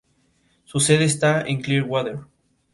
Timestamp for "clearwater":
1.61-2.21